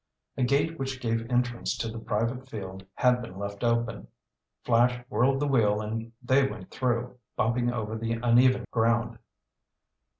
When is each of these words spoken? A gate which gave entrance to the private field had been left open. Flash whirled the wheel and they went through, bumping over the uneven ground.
A 0.35 0.41
gate 0.41 0.79
which 0.79 0.99
gave 0.99 1.29
entrance 1.29 1.77
to 1.77 1.87
the 1.87 1.99
private 1.99 2.49
field 2.49 2.83
had 2.95 3.21
been 3.21 3.37
left 3.37 3.63
open. 3.63 4.07
Flash 4.63 4.99
whirled 5.09 5.39
the 5.39 5.47
wheel 5.47 5.79
and 5.79 6.11
they 6.23 6.47
went 6.47 6.71
through, 6.71 7.19
bumping 7.35 7.71
over 7.71 7.95
the 7.95 8.13
uneven 8.13 8.65
ground. 8.71 9.19